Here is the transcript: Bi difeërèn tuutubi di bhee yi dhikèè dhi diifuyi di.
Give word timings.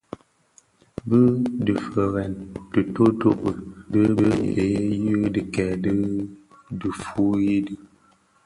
Bi 1.07 1.19
difeërèn 1.65 2.33
tuutubi 2.93 3.51
di 3.91 4.01
bhee 4.17 4.65
yi 5.03 5.15
dhikèè 5.33 5.69
dhi 5.83 5.91
diifuyi 6.79 7.55
di. 7.65 7.75